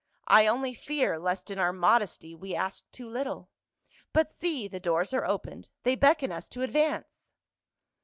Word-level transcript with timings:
I 0.27 0.47
only 0.47 0.73
fear 0.73 1.19
lest 1.19 1.51
in 1.51 1.59
our 1.59 1.71
modesty 1.71 2.33
we 2.33 2.55
ask 2.55 2.89
too 2.91 3.07
little. 3.07 3.51
But 4.13 4.31
see, 4.31 4.67
the 4.67 4.79
doors 4.79 5.13
are 5.13 5.25
opened! 5.25 5.69
They 5.83 5.93
beckon 5.93 6.31
us 6.31 6.49
to 6.49 6.63
advance 6.63 7.31